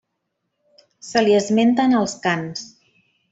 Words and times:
Se 1.07 1.23
li 1.27 1.35
esmenta 1.41 1.85
en 1.91 1.95
els 2.01 2.17
cants. 2.25 2.65